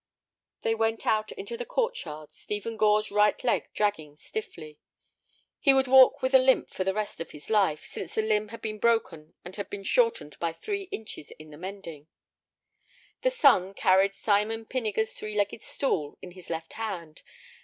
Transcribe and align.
They 0.63 0.73
went 0.73 1.05
out 1.05 1.31
into 1.33 1.55
the 1.55 1.63
court 1.63 2.05
yard, 2.05 2.31
Stephen 2.31 2.75
Gore's 2.75 3.11
right 3.11 3.37
leg 3.43 3.69
dragging 3.71 4.17
stiffly. 4.17 4.79
He 5.59 5.75
would 5.75 5.87
walk 5.87 6.23
with 6.23 6.33
a 6.33 6.39
limp 6.39 6.69
for 6.71 6.83
the 6.83 6.95
rest 6.95 7.21
of 7.21 7.29
his 7.29 7.51
life, 7.51 7.85
since 7.85 8.15
the 8.15 8.23
limb 8.23 8.45
that 8.47 8.51
had 8.53 8.61
been 8.63 8.79
broken 8.79 9.35
had 9.45 9.69
been 9.69 9.83
shortened 9.83 10.39
by 10.39 10.53
three 10.53 10.85
inches 10.91 11.29
in 11.37 11.51
the 11.51 11.57
mending. 11.59 12.07
The 13.21 13.29
son 13.29 13.75
carried 13.75 14.15
Simon 14.15 14.65
Pinniger's 14.65 15.13
three 15.13 15.35
legged 15.37 15.61
stool 15.61 16.17
in 16.19 16.31
his 16.31 16.49
left 16.49 16.73
hand. 16.73 17.21